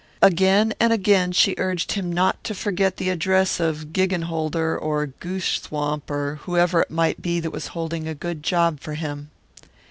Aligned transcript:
Again 0.23 0.73
and 0.79 0.91
again 0.91 1.31
she 1.31 1.53
urged 1.59 1.91
him 1.91 2.11
not 2.11 2.43
to 2.45 2.55
forget 2.55 2.97
the 2.97 3.09
address 3.11 3.59
of 3.59 3.93
Giggenholder 3.93 4.75
or 4.75 5.05
Gooshswamp 5.21 6.09
or 6.09 6.39
whoever 6.45 6.81
it 6.81 6.89
might 6.89 7.21
be 7.21 7.39
that 7.39 7.51
was 7.51 7.67
holding 7.77 8.07
a 8.07 8.15
good 8.15 8.41
job 8.41 8.79
for 8.79 8.95
him. 8.95 9.29